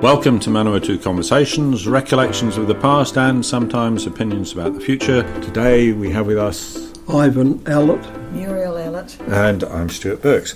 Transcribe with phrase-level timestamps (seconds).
[0.00, 5.22] Welcome to Manawatu Conversations, recollections of the past and sometimes opinions about the future.
[5.40, 8.32] Today we have with us Ivan Allot.
[8.32, 9.18] Muriel Allot.
[9.22, 10.54] and I'm Stuart Burks.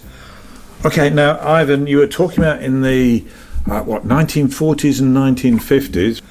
[0.85, 3.25] Okay, now Ivan, you were talking about in the
[3.69, 6.23] uh, what 1940s and 1950s.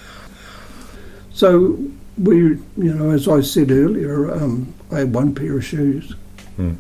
[1.34, 1.78] So
[2.18, 6.14] we, you know, as I said earlier, um, I had one pair of shoes.
[6.56, 6.74] Hmm.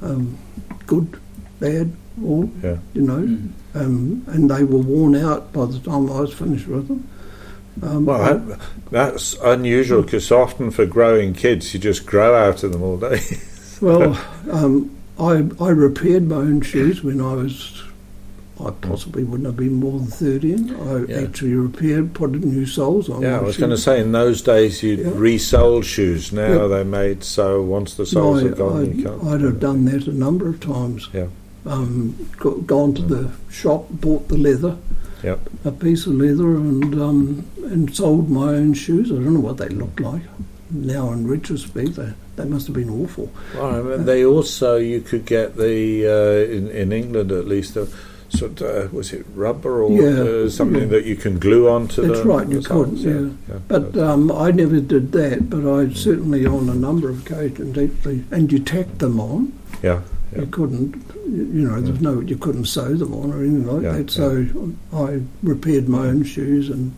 [0.00, 0.38] Um,
[0.86, 1.20] good,
[1.60, 1.92] bad,
[2.24, 2.78] all, Yeah.
[2.94, 3.38] you know,
[3.74, 7.08] um, and they were worn out by the time I was finished with them.
[7.82, 8.58] Um, Well, that,
[8.90, 13.20] that's unusual because often for growing kids, you just grow out of them all day.
[13.80, 14.16] Well,
[14.52, 17.82] um, I I repaired my own shoes when I was.
[18.64, 20.72] I possibly wouldn't have been more than thirteen.
[20.76, 21.22] I Yeah.
[21.22, 23.22] actually repaired, put new soles on.
[23.22, 25.06] yeah, I was going to say in those days you'd Yeah.
[25.06, 26.32] resole shoes.
[26.32, 26.66] Now Yeah.
[26.68, 29.24] they're made so once the soles No, are gone, I'd, you can't.
[29.24, 31.08] I'd have done that a number of times.
[31.12, 31.26] Yeah.
[31.64, 34.76] Um, go, gone to the shop, bought the leather,
[35.22, 35.38] Yep.
[35.64, 39.12] a piece of leather, and um, and sold my own shoes.
[39.12, 40.22] I don't know what they looked like.
[40.72, 43.30] Now, in retrospect, they, they must have been awful.
[43.54, 47.76] Well, I mean, they also you could get the uh, in in England at least
[47.76, 47.86] a
[48.30, 50.88] sort of, uh, was it rubber or Yeah, uh, something yeah.
[50.88, 53.58] that you can glue onto That's the right, you the soles, could, yeah.
[53.68, 55.50] But um, I never did that.
[55.50, 59.52] But I certainly, on a number of occasions, actually, and you tacked them on.
[59.82, 60.00] yeah,
[60.32, 60.40] yeah.
[60.40, 60.94] You couldn't,
[61.26, 64.10] you know, there's no, you couldn't sew them on or anything like that.
[64.10, 64.46] So
[64.92, 66.92] I repaired my own shoes and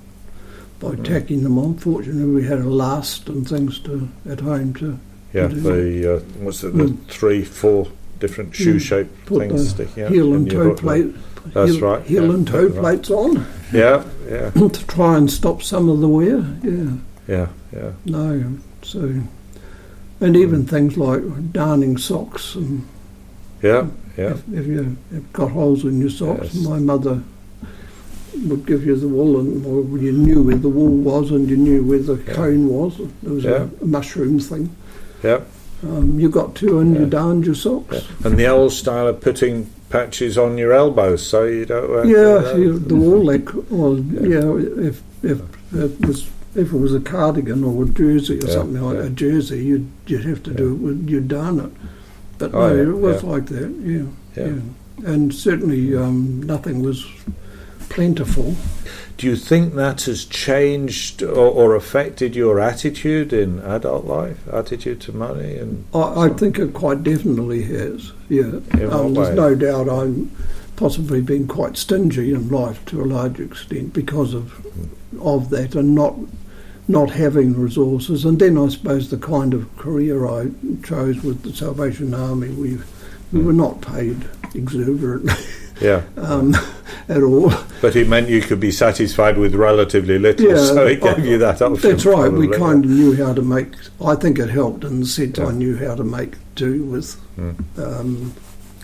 [0.80, 1.04] by Mm.
[1.04, 1.74] tacking them on.
[1.76, 4.98] Fortunately, we had a last and things to at home to
[5.32, 5.48] yeah.
[5.48, 5.60] to do
[6.00, 6.76] The uh, what's it?
[6.76, 6.96] The Mm.
[7.08, 7.88] three, four
[8.20, 8.80] different shoe Mm.
[8.80, 10.10] shaped put things sticking out.
[10.12, 11.14] heel and toe plate.
[11.52, 12.80] That's heel, right, Heel yeah, and toe right.
[12.80, 16.44] plates on Yeah, yeah, to try and stop some of the wear.
[16.62, 16.90] Yeah,
[17.28, 17.90] yeah, yeah.
[18.06, 18.44] no.
[18.82, 19.12] So,
[20.20, 20.68] and even Mm.
[20.68, 22.82] things like darning socks and
[23.64, 23.86] Yeah,
[24.18, 26.64] yeah, If, if you have got holes in your socks, Yes.
[26.66, 27.22] my mother
[28.46, 31.56] would give you the wool, and well, you knew where the wool was, and you
[31.56, 32.34] knew where the Yeah.
[32.34, 32.92] cone was.
[33.22, 33.68] There was Yeah.
[33.80, 34.68] a, a mushroom thing.
[35.22, 35.40] yeah.
[35.82, 37.00] Um, you got to, and Yeah.
[37.00, 38.02] you darned your socks.
[38.24, 41.90] And the old style of putting patches on your elbows so you don't.
[41.90, 43.50] Uh, Yeah, you, the wool leg.
[43.70, 44.28] Well, Yeah.
[44.28, 44.88] yeah.
[44.88, 45.38] If if
[45.74, 49.04] it was if it was a cardigan or a jersey or Yeah, something like yeah.
[49.04, 50.56] a jersey, you'd you'd have to Yeah.
[50.62, 50.78] do it.
[50.84, 51.72] With, you'd darn it.
[52.38, 53.30] But Oh, no, yeah, it was yeah.
[53.30, 53.70] like that.
[53.82, 54.06] Yeah,
[54.36, 54.52] Yeah.
[54.54, 54.60] yeah.
[55.12, 57.04] And certainly um, nothing was
[57.88, 58.54] plentiful.
[59.16, 65.00] Do you think that has changed or, or affected your attitude in adult life, attitude
[65.02, 68.12] to money, and I, I think it quite definitely has.
[68.28, 68.58] Yeah,
[68.90, 70.32] um, there's no doubt I'm
[70.76, 74.66] possibly been quite stingy in life to a large extent because of
[75.20, 76.16] of that and not
[76.88, 78.24] not having resources.
[78.24, 80.50] And then I suppose the kind of career I
[80.84, 82.78] chose with the Salvation Army, we
[83.32, 83.46] we Hmm.
[83.46, 84.16] were not paid
[84.54, 85.32] exuberantly
[85.80, 86.54] yeah, um,
[87.08, 87.52] at all.
[87.80, 91.22] but it meant you could be satisfied with relatively little, Yeah, so it gave I-
[91.24, 91.90] you that option.
[91.90, 92.30] That's right.
[92.30, 93.68] We kind of knew how to make.
[94.04, 95.46] I think it helped in the sense Yeah.
[95.46, 97.54] I knew how to make do with, Mm.
[97.78, 98.32] um,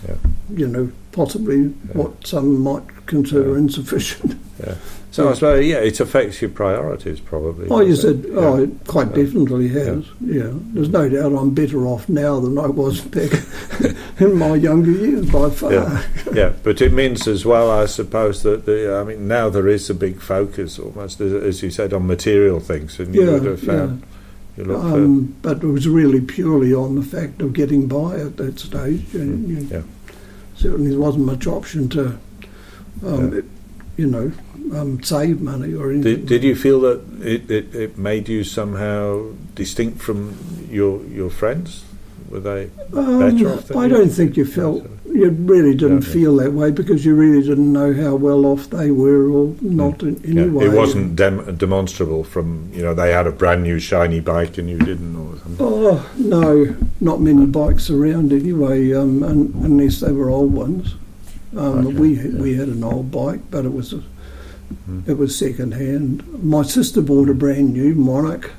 [0.09, 0.15] Yeah.
[0.57, 3.59] You know, possibly what some might consider Yeah.
[3.59, 4.35] insufficient.
[5.13, 7.67] So I suppose, yeah, it affects your priorities probably.
[7.69, 8.31] Oh, you said, it?
[8.37, 9.25] oh, it quite Yeah.
[9.25, 10.05] definitely has.
[10.25, 10.53] Yeah.
[10.73, 13.33] There's no doubt I'm better off now than I was back
[14.21, 15.73] in my younger years by far.
[15.73, 16.03] Yeah.
[16.33, 19.91] yeah, but it means as well, I suppose, that the I mean now there is
[19.91, 23.61] a big focus, almost as, you said, on material things, and you Yeah, would have
[23.63, 24.03] found
[24.69, 29.07] Um, but it was really purely on the fact of getting by at that stage.
[29.15, 29.83] And you, Mm, yeah.
[30.61, 32.07] Certainly, there wasn't much option to,
[33.07, 33.39] um, Yeah.
[33.39, 33.45] it-
[33.97, 34.31] you know,
[34.75, 36.17] um, save money or anything.
[36.17, 39.23] Did, did you feel that it, it, it made you somehow
[39.55, 40.35] distinct from
[40.71, 41.85] your your friends?
[42.31, 46.13] Were they Um, better off I don't think you felt you really didn't Yeah.
[46.13, 50.03] feel that way because you really didn't know how well off they were or not
[50.05, 50.67] in any Yeah, way.
[50.67, 54.69] it wasn't dem- demonstrable from you know they had a brand new shiny bike and
[54.71, 55.67] you didn't or something.
[55.67, 60.95] Oh no, not many bikes around anyway, um, un, unless they were old ones.
[61.57, 62.41] Um, Okay, we yeah.
[62.41, 63.95] we had an old bike, but it was
[64.89, 65.09] Mm.
[65.09, 66.23] it was second hand.
[66.45, 68.53] My sister bought a brand new Monarch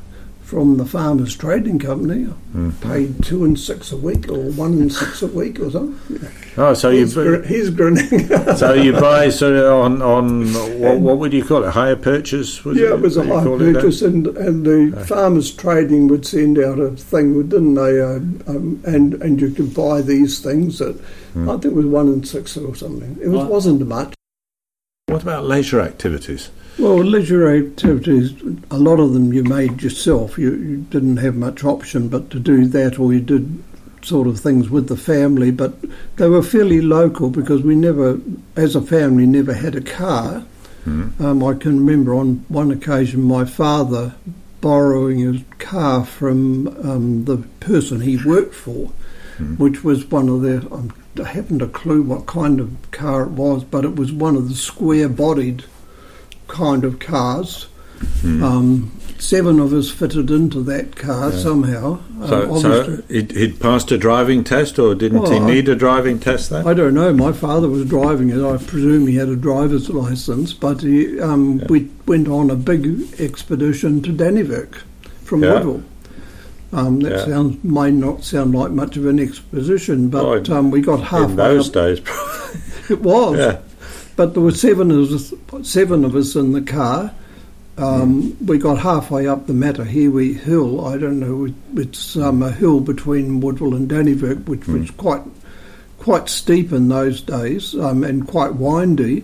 [0.52, 2.28] from the Farmers Trading Company.
[2.54, 2.82] Mm.
[2.82, 6.30] Paid two and six a week, or one and six a week, or something.
[6.58, 8.28] Oh, so you he's, gr- he's grinning.
[8.58, 10.48] so you buy sort of on on
[10.82, 11.70] what, what would you call it?
[11.72, 12.66] Hire purchase?
[12.66, 15.06] Was yeah, it was a What you high called it purchase, and, and the Okay.
[15.08, 18.02] farmers trading would send out a thing, didn't they?
[18.02, 18.16] Uh,
[18.52, 21.00] um, and and you could buy these things that
[21.32, 21.50] Hmm.
[21.50, 23.18] I think it was one and six or something.
[23.22, 24.14] It was, wasn't much.
[25.06, 26.50] What about leisure activities?
[26.82, 28.34] Well, leisure activities,
[28.72, 30.40] a lot of them you made yourself.
[30.40, 33.64] You, you didn't have much option but to do that, or you did
[34.02, 35.52] sort of things with the family.
[35.52, 35.76] But
[36.16, 38.20] they were fairly local because we never,
[38.56, 40.44] as a family, never had a car.
[40.86, 41.22] Mm.
[41.22, 44.16] Um, I can remember on one occasion my father
[44.60, 48.92] borrowing a car from um, the person he worked for,
[49.38, 49.58] Mm.
[49.58, 50.92] which was one of the.
[51.20, 54.50] I haven't a clue what kind of car it was, but it was one of
[54.50, 55.64] the square-bodied
[56.52, 57.68] kind of cars.
[58.22, 58.44] Mm.
[58.44, 61.38] Um, seven of us fitted into that car Yeah.
[61.38, 62.00] somehow.
[62.28, 65.70] So, Uh, so he'd, he'd passed a driving test, or didn't he Well, I- need
[65.70, 66.68] a driving test then?
[66.68, 67.14] I don't know.
[67.14, 68.42] My father was driving it.
[68.44, 71.66] I presume he had a driver's license, but he, um, Yeah.
[71.70, 74.78] we went on a big expedition to Dannevirke
[75.24, 75.54] from Yeah.
[75.54, 75.82] Woodville.
[76.74, 77.26] Um, that Yeah.
[77.26, 81.30] sounds may not sound like much of an expedition, but Oh, um, we got half.
[81.32, 81.56] In halfway.
[81.56, 81.74] those up.
[81.74, 82.00] days,
[82.90, 83.58] It was, yeah.
[84.22, 85.34] But there were seven of us,
[85.68, 87.12] seven of us in the car.
[87.80, 90.86] Um, We got halfway up the Matahiwi Hill.
[90.86, 91.48] I don't know.
[91.76, 94.82] It's um, a hill between Woodville and Dannevirke, which Mm.
[94.82, 95.24] was quite
[95.98, 99.24] quite steep in those days um, and quite windy.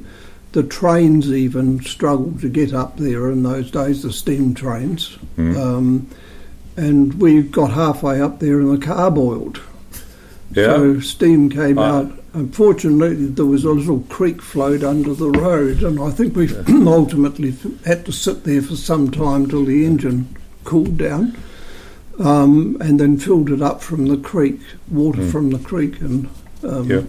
[0.53, 4.01] The trains even struggled to get up there in those days.
[4.01, 5.15] The steam trains.
[5.37, 5.55] Mm.
[5.57, 6.07] Um,
[6.75, 9.59] and we got halfway up there and the car boiled.
[10.55, 10.75] yeah.
[10.75, 11.97] So steam came Ah.
[11.99, 12.11] out.
[12.41, 16.47] Unfortunately, there was a little creek flowed under the road, and I think we
[16.87, 21.35] ultimately had to sit there for some time till the engine cooled down,
[22.19, 24.59] um, and then filled it up from the creek,
[24.91, 25.31] water Mm.
[25.31, 26.29] from the creek, and
[26.63, 27.01] um, Yeah.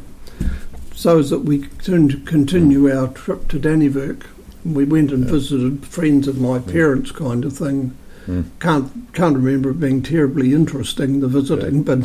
[0.95, 4.23] so as that we could continue our trip to Dannevirke.
[4.65, 5.33] We went and Yeah.
[5.33, 7.93] visited friends of my parents, kind of thing.
[8.29, 8.45] Mm.
[8.61, 12.01] Can't can't remember it being terribly interesting the visiting, but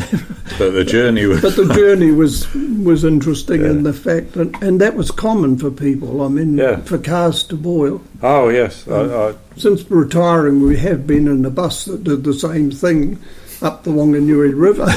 [0.57, 1.41] But the journey was.
[1.41, 3.71] but the journey was was interesting Yeah.
[3.71, 6.21] in the fact that, and that was common for people.
[6.21, 6.77] I mean, Yeah.
[6.77, 7.99] for cars to boil.
[8.21, 12.33] oh yes, I, I, Since retiring, we have been in a bus that did the
[12.33, 13.19] same thing
[13.61, 14.87] up the Wanganui River,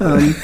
[0.00, 0.34] um,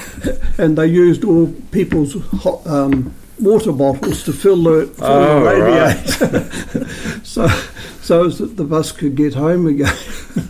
[0.58, 5.60] and they used all people's hot, um, water bottles to fill the, fill Oh, the
[5.62, 7.22] right.
[7.22, 7.46] so
[8.04, 9.96] so as that the bus could get home again.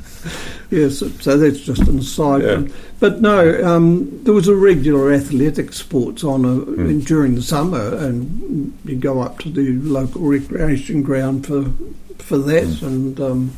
[0.71, 2.43] yes, so that's just an aside.
[2.43, 2.63] Yeah.
[2.99, 6.91] But no, um, there was a regular athletic sports on a, Hmm.
[6.91, 11.65] in, during the summer, and you go up to the local recreation ground for
[12.19, 12.87] for that, Hmm.
[12.87, 13.51] and um,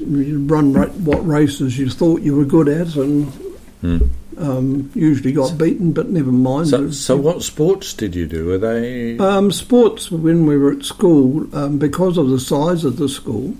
[0.00, 0.74] you run
[1.04, 3.32] what races you thought you were good at, and
[3.80, 3.98] Hmm.
[4.38, 6.68] um, usually got beaten, but never mind.
[6.68, 8.46] So, so what sports did you do?
[8.46, 9.18] Were they?
[9.18, 13.54] Um, sports, when we were at school, um, because of the size of the school,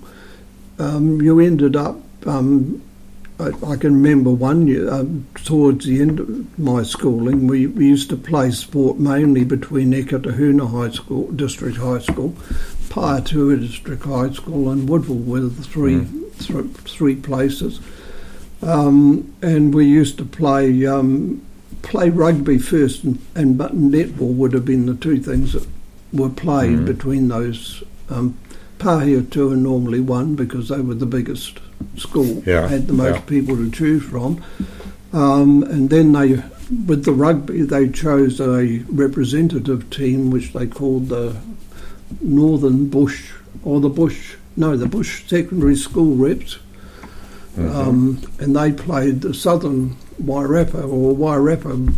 [0.79, 1.97] um, you ended up.
[2.25, 2.81] Um,
[3.39, 7.85] I, I can remember one year, um, towards the end of my schooling, we, we
[7.85, 12.31] used to play sport mainly between Eketahuna High School, District High School,
[12.89, 16.03] Pahiatua District High School, and Woodville were the three,
[16.39, 17.79] thr- three places.
[18.61, 21.41] Um, and we used to play um,
[21.83, 25.67] play rugby first, and, and but netball would have been the two things that
[26.11, 26.85] were played Mhm.
[26.85, 27.83] between those.
[28.09, 28.35] Um,
[28.79, 31.59] two and normally one because they were the biggest
[31.97, 33.21] school, Yeah, had the most yeah.
[33.21, 34.39] people to choose from.
[35.13, 36.43] Um, and then they,
[36.85, 41.35] with the rugby, they chose a representative team which they called the
[42.21, 43.31] Northern Bush
[43.63, 46.59] or the Bush, no, the Bush Secondary School reps.
[47.57, 47.75] Mhm.
[47.75, 51.91] Um, and they played the Southern Wairarapa or Wairarapa.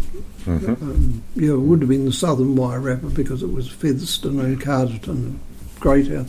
[0.46, 0.82] Mhm.
[0.82, 5.10] Um, yeah, it would have been the Southern Wairarapa because it was Featherston and Carterton
[5.10, 5.40] and
[5.82, 6.28] Greytown.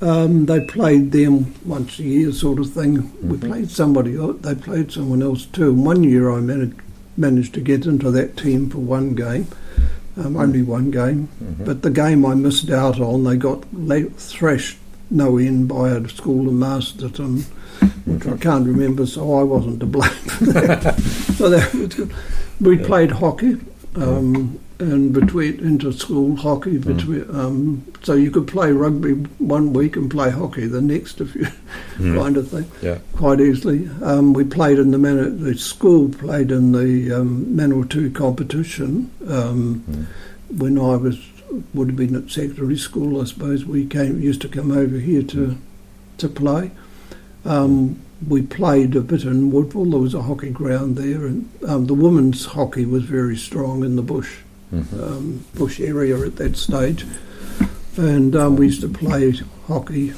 [0.00, 3.10] Um, they played them once a year, sort of thing.
[3.22, 3.48] We Mhm.
[3.48, 4.16] played somebody.
[4.42, 5.70] They played someone else too.
[5.70, 6.74] And one year, I managed
[7.16, 9.46] managed to get into that team for one game,
[10.16, 11.28] um, only one game.
[11.40, 11.64] Mhm.
[11.64, 14.78] But the game I missed out on, they got la- thrashed
[15.12, 17.44] no end by a school in Masterton,
[18.06, 20.98] which I can't remember, so I wasn't to blame for that.
[21.36, 22.12] so that was good.
[22.60, 23.56] We played hockey,
[23.96, 27.24] um, and between inter school hockey between.
[27.34, 31.46] Um, so you could play rugby one week and play hockey the next, if you
[31.96, 32.18] Mm.
[32.20, 32.98] kind of thing Yeah.
[33.14, 33.88] quite easily.
[34.02, 39.84] Um, we played in the Man- the school played in the um, Manawatu competition um,
[39.88, 40.58] Mm.
[40.58, 41.18] when I was
[41.72, 43.20] would have been at secondary school.
[43.20, 45.56] I suppose we came used to come over here to
[46.18, 46.72] to play.
[47.44, 49.90] Um, we played a bit in Woodville.
[49.90, 53.96] There was a hockey ground there, and um, the women's hockey was very strong in
[53.96, 54.36] the bush
[54.72, 55.02] Mhm.
[55.02, 57.04] um, bush area at that stage.
[57.96, 59.32] And um, we used to play
[59.68, 60.14] hockey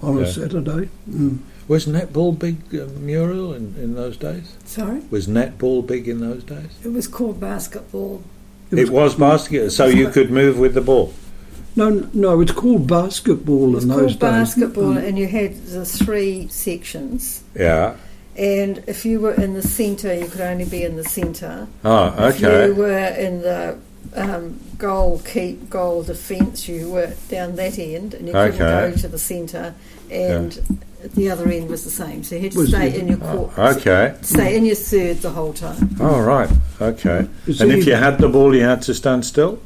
[0.00, 0.22] on Yeah.
[0.22, 0.88] a Saturday.
[1.10, 1.38] Mm.
[1.68, 4.56] Was netball big, uh, Muriel, in, in those days?
[4.64, 5.00] Sorry?
[5.10, 6.70] Was netball big in those days?
[6.84, 8.22] It was called basketball.
[8.70, 9.70] It was basketball.
[9.70, 11.12] so you could move with the ball.
[11.74, 14.18] No, no, it's called basketball It was in those called days.
[14.18, 15.08] basketball, Mm.
[15.08, 17.42] and you had the three sections.
[17.58, 17.94] Yeah.
[18.36, 21.66] And if you were in the centre, you could only be in the centre.
[21.84, 22.64] Oh, okay.
[22.64, 23.76] If you were in the
[24.16, 28.90] um, goal keep, goal defence, you were down that end, and you couldn't Okay.
[28.90, 29.74] go to the centre.
[30.10, 30.58] And
[31.04, 33.08] at the other end was the same, so you had to Was stay the- in
[33.08, 34.14] your court, Oh, okay.
[34.22, 35.96] stay in your third the whole time.
[36.00, 36.50] All right.
[36.80, 37.26] Okay.
[37.46, 39.58] You And if you had the ball, you had to stand still.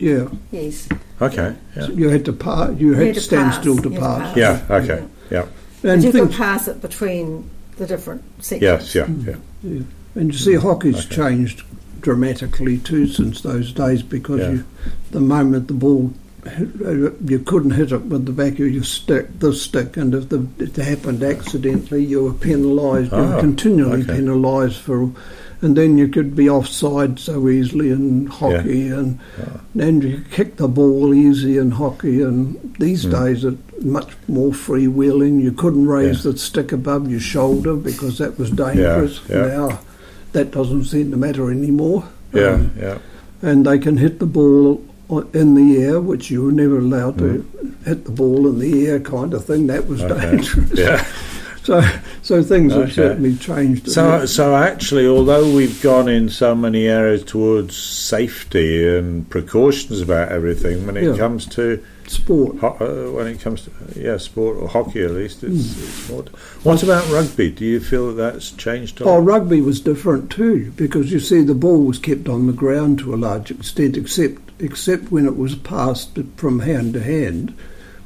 [0.00, 0.88] Yeah, Yes,
[1.20, 1.54] Okay.
[1.76, 1.86] Yeah.
[1.86, 2.70] so you had to pass.
[2.78, 4.28] You had, had to to stand pass, still to you had to pass.
[4.28, 4.36] pass.
[4.36, 4.76] Yeah.
[4.76, 5.04] Okay.
[5.30, 5.46] Yeah.
[5.82, 8.62] but And you could pass it between the different sections.
[8.62, 8.94] Yes.
[8.94, 9.04] Yeah.
[9.06, 9.26] Mm.
[9.62, 9.82] Yeah.
[10.14, 11.16] and you see, hockey's Okay.
[11.16, 11.62] changed
[12.00, 14.50] dramatically too since those days because Yeah.
[14.52, 14.64] you,
[15.10, 16.12] the moment the ball,
[16.46, 20.30] uh, you couldn't hit it with the back of your stick, the stick, and if
[20.30, 23.12] the, it happened accidentally, you were penalised.
[23.12, 24.14] You Oh, were continually okay.
[24.16, 25.10] penalised for,
[25.62, 29.60] and then you could be offside so easily in hockey, and Ah.
[29.78, 32.22] and you kick the ball easy in hockey.
[32.22, 33.10] And these Mm.
[33.12, 35.42] days, it's much more freewheeling.
[35.42, 36.32] You couldn't raise Yeah.
[36.32, 39.20] the stick above your shoulder because that was dangerous.
[39.28, 39.46] yeah.
[39.46, 39.80] Now,
[40.32, 42.04] that doesn't seem to matter anymore.
[42.32, 42.54] Yeah.
[42.54, 42.98] Um, Yeah.
[43.42, 44.80] and they can hit the ball
[45.34, 47.72] in the air, which you were never allowed to Mm.
[47.84, 49.66] hit the ball in the air, kind of thing.
[49.66, 50.30] That was Okay.
[50.30, 50.70] dangerous.
[50.74, 51.04] Yeah.
[51.62, 51.82] So,
[52.22, 53.90] so things have certainly changed.
[53.90, 60.30] So, so actually, although we've gone in so many areas towards safety and precautions about
[60.32, 61.16] everything, when it Yeah.
[61.16, 62.56] comes to sport.
[62.58, 65.82] ho- uh, when it comes to yeah, sport or hockey at least, it's, Hmm.
[65.82, 66.24] it's more.
[66.64, 67.50] What about rugby?
[67.50, 69.00] Do you feel that that's changed?
[69.04, 72.98] Oh, rugby was different too, because you see, the ball was kept on the ground
[73.00, 77.52] to a large extent, except except when it was passed from hand to hand.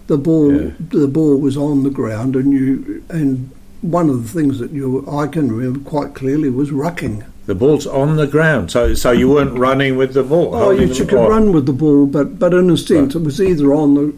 [0.06, 0.70] The ball, Yeah.
[0.90, 5.04] the ball was on the ground, and you and one of the things that you
[5.10, 7.22] I can remember quite clearly was rucking.
[7.46, 10.54] The ball's on the ground, so so you weren't running with the ball.
[10.54, 11.06] Oh, you, you ball.
[11.06, 14.14] could run with the ball, but but in a sense, it was either on the.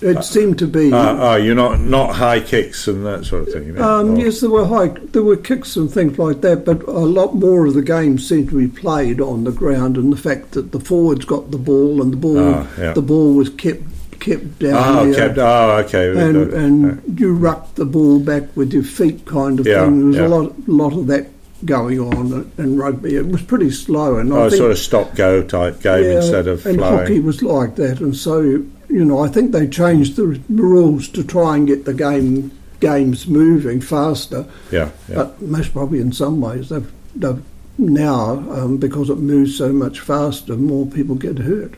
[0.00, 0.92] It seemed to be.
[0.92, 3.66] Ah, ah, you're not not high kicks and that sort of thing.
[3.66, 3.82] You mean?
[3.82, 7.34] Um, yes, there were high, there were kicks and things like that, but a lot
[7.34, 10.70] more of the game seemed to be played on the ground, and the fact that
[10.70, 12.92] the forwards got the ball and the ball, Ah, yeah.
[12.92, 13.82] the ball was kept
[14.20, 15.38] kept down Oh, there, kept.
[15.38, 16.10] Oh, okay.
[16.10, 19.98] and Uh, and you rucked the ball back with your feet, kind of Yeah, thing.
[19.98, 20.26] There was yeah.
[20.26, 21.28] a lot lot of that
[21.64, 23.16] going on in rugby.
[23.16, 26.16] It was pretty slow, and I oh, think sort of stop go type game yeah,
[26.16, 26.98] instead of and flowing.
[26.98, 31.24] hockey was like that, and so you know I think they changed the rules to
[31.24, 34.46] try and get the game games moving faster.
[34.70, 35.16] Yeah, yeah.
[35.16, 37.42] But most probably in some ways they've, they've
[37.76, 41.74] now um, because it moves so much faster, more people get hurt.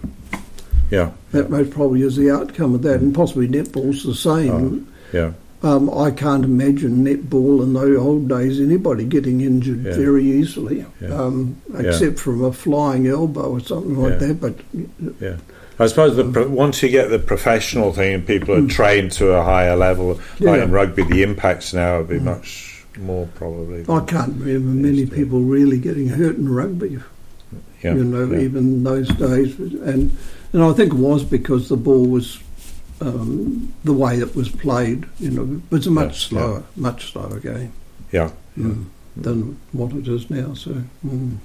[0.90, 4.87] Yeah, That most probably is the outcome of that, and possibly netball's the same.
[5.12, 5.32] yeah.
[5.62, 9.94] Um, I can't imagine netball in those old days anybody getting injured Yeah.
[9.94, 11.09] very easily, Yeah.
[11.14, 11.80] um, Yeah.
[11.88, 14.28] except from a flying elbow or something like Yeah.
[14.28, 14.40] that.
[14.40, 14.54] But
[15.20, 15.35] yeah,
[15.78, 18.70] I suppose the once you get the professional thing and people are Mm.
[18.70, 20.64] trained to a higher level, like Yeah.
[20.64, 22.25] in rugby, the impacts now would be Mm.
[22.25, 23.85] much more probably.
[23.87, 26.99] I can't remember many people really getting hurt in rugby.
[27.82, 28.40] yeah, you know, yeah.
[28.40, 29.54] even those days.
[29.85, 30.11] And
[30.52, 32.38] and I think it was because the ball was
[33.00, 35.07] um, the way it was played.
[35.19, 36.45] You know, it was a much Yeah, yeah.
[36.47, 37.73] slower, much slower game
[38.12, 38.30] Yeah.
[38.59, 38.85] mm,
[39.16, 40.54] than what it is now.
[40.54, 41.37] So mm.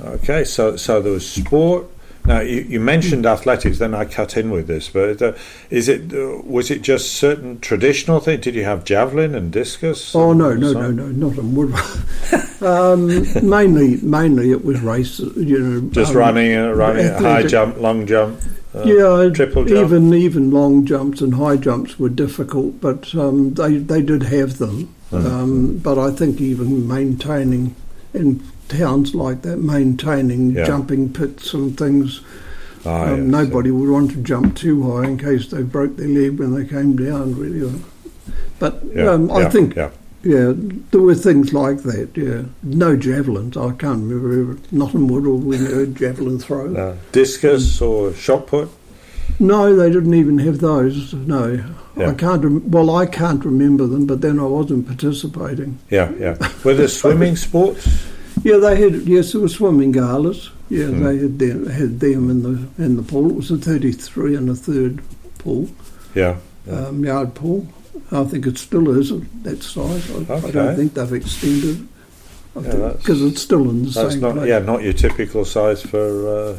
[0.00, 1.86] Okay, so so there was sport.
[2.28, 3.78] Now you, you mentioned athletics.
[3.78, 5.32] Then I cut in with this, but uh,
[5.70, 8.40] is it uh, was it just certain traditional thing?
[8.40, 10.14] Did you have javelin and discus?
[10.14, 12.62] oh no, no, no, no, not in Woodville.
[12.68, 13.06] um,
[13.48, 15.18] mainly, mainly it was race.
[15.20, 18.38] You know, Just um, running, uh, running, high jump, long jump.
[18.74, 19.86] uh, yeah, triple jump.
[19.86, 24.58] even even long jumps and high jumps were difficult, but um, they they did have
[24.58, 24.94] them.
[25.10, 25.24] Mhm.
[25.24, 27.74] Um, but I think even maintaining
[28.12, 30.64] in towns like that, maintaining Yeah.
[30.66, 32.20] jumping pits and things,
[32.86, 33.26] Ah, um, yes.
[33.26, 36.64] nobody would want to jump too high in case they broke their leg when they
[36.64, 37.34] came down.
[37.36, 37.70] Really,
[38.58, 39.90] but Yeah, um, I yeah, think yeah.
[40.22, 40.52] yeah,
[40.90, 42.10] there were things like that.
[42.14, 43.56] Yeah, no javelins.
[43.56, 46.74] I can't remember ever, not in Woodall we heard javelin throw.
[46.74, 48.68] Uh, discus or shot put.
[49.40, 51.12] No, they didn't even have those.
[51.14, 51.60] No.
[51.96, 52.44] I can't.
[52.44, 55.78] Rem- well, I can't remember them, but then I wasn't participating.
[55.90, 56.36] Yeah, yeah.
[56.64, 57.88] Were there swimming sports?
[58.44, 58.94] Yeah, they had.
[59.06, 60.50] Yes, there were swimming galas.
[60.70, 61.02] Yeah, Hmm.
[61.04, 63.30] they had them, had them in the in the pool.
[63.30, 65.00] It was a thirty-three and a third
[65.38, 65.68] pool,
[66.14, 66.36] Yeah.
[66.66, 66.86] Yeah.
[66.88, 67.66] um, yard pool,
[68.12, 70.10] I think it still is at that size.
[70.10, 71.86] I, I don't think they've extended
[72.60, 74.48] Yeah, because it's still in the That's same not place.
[74.48, 76.28] yeah, not your typical size for.
[76.28, 76.56] Uh,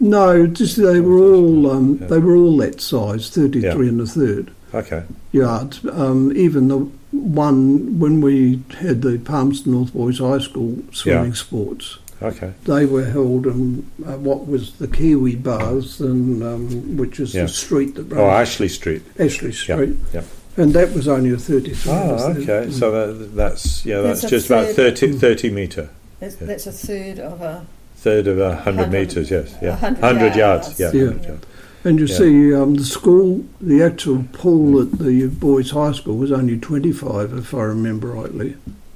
[0.00, 2.06] No, just they were all um, Yeah.
[2.06, 3.92] they were all that size, thirty three Yeah.
[3.92, 5.04] and a third okay.
[5.32, 5.84] yards.
[5.86, 6.78] Um, even the
[7.12, 12.52] one when we had the Palmerston North Boys High School swimming sports, Okay.
[12.64, 17.42] they were held in uh, what was the Kiwi Baths, and um, which is Yeah.
[17.42, 19.02] the street that Oh, runs Ashley Street.
[19.18, 20.22] Ashley Street, yeah.
[20.56, 21.92] and that was only a thirty three.
[21.92, 22.70] Oh, okay.
[22.70, 24.98] So that, that's yeah, That's that's, just about third.
[24.98, 25.88] 30, 30 meter,
[26.20, 27.64] That's, that's a third of a.
[27.96, 29.30] third of a hundred Hundred- meters.
[29.30, 30.78] Yes, yeah, a hundred hundred yards.
[30.80, 30.94] yards.
[30.94, 31.36] Yeah, Yeah.
[31.84, 31.84] 100 yards.
[31.84, 32.16] And you Yeah.
[32.18, 37.32] see, um, the school, the actual pool at the boys' high school was only 25,
[37.36, 38.54] if I remember rightly.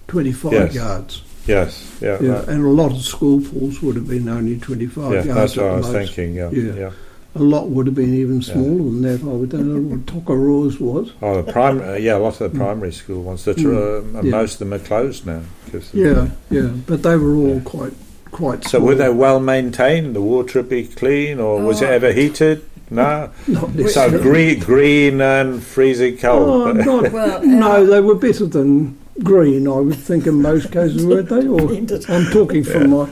[0.09, 0.75] 25 Yes.
[0.75, 1.23] yards.
[1.47, 5.13] Yes, yeah, Yeah, that- and a lot of school pools would have been only 25
[5.13, 5.25] yeah.
[5.25, 5.35] yards.
[5.35, 6.15] That's what at I the was most.
[6.15, 6.35] thinking.
[6.37, 6.73] Yeah, Yeah.
[6.79, 6.91] yeah.
[7.35, 8.53] A lot would have been even Yeah.
[8.53, 9.21] smaller than that.
[9.23, 11.13] I would don't know what Tockeroos was.
[11.23, 12.05] Oh, the primary.
[12.05, 13.45] yeah, a lot of the primary school ones.
[13.45, 14.15] The tr- Mm.
[14.17, 14.31] uh, Yeah.
[14.31, 15.41] most of them are closed now.
[15.73, 17.61] 'cause of- Yeah, yeah, but they were all Yeah.
[17.65, 17.93] quite
[18.31, 18.89] quite So small.
[18.89, 20.15] were they well maintained?
[20.15, 21.93] The water would be clean, or was it Oh.
[21.93, 22.61] ever heated?
[22.95, 23.31] No.
[23.47, 26.49] Not So green, green and freezing cold.
[26.49, 31.05] Oh, not, Well, no, they were better than green, I would think, in most cases,
[31.05, 31.47] weren't they?
[31.47, 31.61] Or
[32.15, 33.09] I'm talking from my.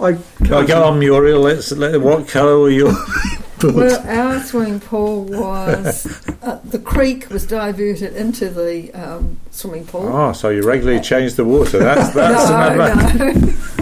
[0.00, 1.40] I can't go on, Muriel.
[1.40, 1.72] Let's.
[1.72, 2.92] Let, what colour were your
[3.60, 3.74] boots?
[3.74, 6.06] Well, our swimming pool was
[6.42, 10.08] uh, the creek was diverted into the um, swimming pool.
[10.08, 11.78] Oh, so you regularly change the water.
[11.78, 12.94] That's that's another.
[13.18, 13.79] no, no.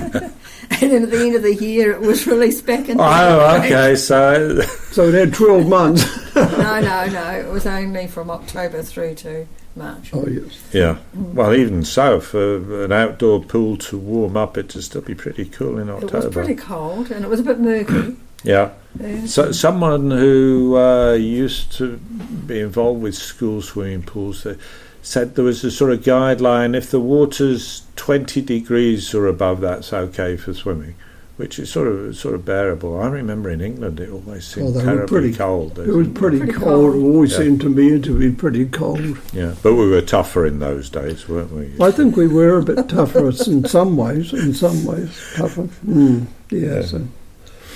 [0.83, 3.03] And then at the end of the year, it was released back into.
[3.03, 3.73] Oh, the creek.
[3.73, 3.95] okay.
[3.97, 4.61] So
[4.93, 6.35] So it had 12 months.
[6.35, 6.45] No,
[6.81, 7.31] no, no.
[7.33, 10.11] It was only from October through to March.
[10.13, 10.61] Oh, yes.
[10.73, 10.99] yeah.
[11.15, 15.45] Well, even so, for an outdoor pool to warm up, it to still be pretty
[15.47, 16.19] cool in October.
[16.19, 18.17] It was pretty cold and it was a bit murky.
[18.45, 18.71] Yeah.
[19.01, 19.27] Yeah.
[19.27, 24.57] So someone who uh, used to be involved with school swimming pools uh,
[25.03, 29.93] said there was a sort of guideline: if the water's twenty degrees or above, that's
[29.93, 30.95] okay for swimming,
[31.37, 32.99] which is sort of sort of bearable.
[33.01, 35.79] I remember in England it always seemed Oh, they terribly pretty- cold.
[35.79, 36.65] It was pretty, Pretty cold.
[36.93, 36.95] cold.
[36.97, 37.39] It always Yeah.
[37.39, 39.19] seemed to me to be pretty cold.
[39.33, 41.71] yeah, but we were tougher in those days, weren't we?
[41.81, 44.33] I think we were a bit tougher in some ways.
[44.33, 45.69] In some ways, tougher.
[45.87, 46.59] Mm, yeah.
[46.61, 46.83] Yeah.
[46.83, 47.01] So.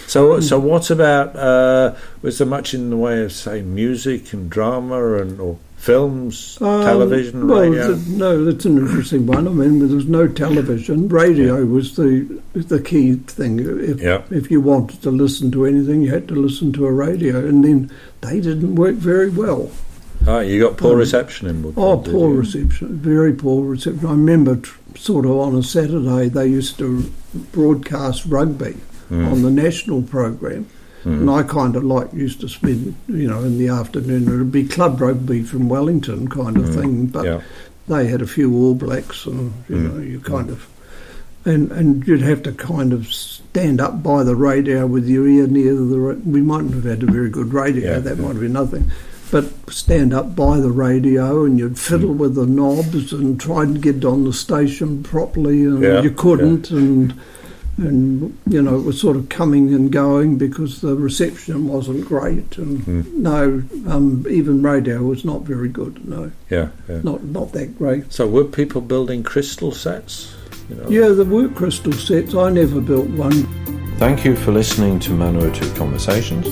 [0.08, 1.34] So, so what about?
[1.36, 6.58] Uh, was there much in the way of say music and drama and or films,
[6.60, 7.94] Um, television, well, radio?
[7.96, 9.48] th- no, that's an interesting one.
[9.48, 11.08] I mean, there was no television.
[11.08, 13.58] Radio was the the key thing.
[13.58, 14.20] If, Yeah.
[14.30, 17.64] if you wanted to listen to anything, you had to listen to a radio, and
[17.64, 17.90] then
[18.20, 19.70] they didn't work very well.
[20.24, 21.84] Oh, you got poor um, reception in Woodville.
[21.84, 22.38] Oh, poor you?
[22.38, 24.06] reception, very poor reception.
[24.06, 27.06] I remember tr- sort of on a Saturday they used to
[27.50, 28.76] broadcast rugby
[29.10, 29.32] Mm.
[29.32, 30.66] on the national program,
[31.04, 31.20] Mm.
[31.20, 34.22] and I kind of like used to spend, you know, in the afternoon.
[34.24, 36.74] It'd be club rugby from Wellington kind of Mm.
[36.74, 37.40] thing, but yeah.
[37.88, 39.94] they had a few All Blacks, and you Mm.
[39.94, 40.66] know, you kind of.
[41.44, 45.48] And, and you'd have to kind of stand up by the radio with your ear
[45.48, 46.16] near the.
[46.24, 47.94] We mightn't have had a very good radio.
[47.94, 48.92] Yeah, that might have been nothing.
[49.32, 52.18] But stand up by the radio and you'd fiddle Mm.
[52.18, 56.70] with the knobs and try and get on the station properly, and Yeah, you couldn't.
[56.70, 57.14] And
[57.86, 62.56] and you know it was sort of coming and going because the reception wasn't great.
[62.58, 63.12] And Mm.
[63.14, 66.06] no, um, even radio was not very good.
[66.08, 67.00] No, Yeah, yeah.
[67.02, 68.12] not not that great.
[68.12, 70.34] So were people building crystal sets?
[70.70, 70.88] You know?
[70.88, 72.34] Yeah, there were crystal sets.
[72.34, 73.46] I never built one.
[73.98, 76.46] Thank you for listening to Manawatu Conversations.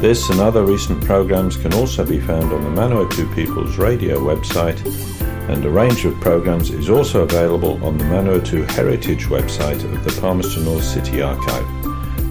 [0.00, 4.78] This and other recent programs can also be found on the Manawatu People's Radio website,
[5.48, 10.20] and a range of programs is also available on the Manawatu Heritage website of the
[10.20, 11.66] Palmerston North City Archive.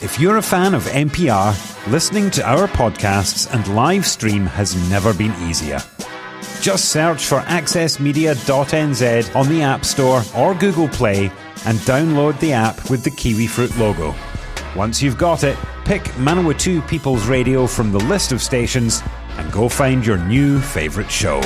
[0.00, 5.14] If you're a fan of MPR, listening to our podcasts and live stream has never
[5.14, 5.80] been easier.
[6.64, 11.26] Just search for accessmedia.nz on the App Store or Google Play
[11.66, 14.14] and download the app with the kiwi fruit logo.
[14.74, 19.02] Once you've got it, pick Manawatu People's Radio from the list of stations
[19.36, 21.42] and go find your new favourite show.